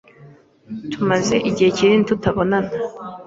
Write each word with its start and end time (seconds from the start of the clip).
Tumaze 0.91 1.35
igihe 1.49 1.69
kinini 1.77 2.07
tutabonana. 2.09 2.71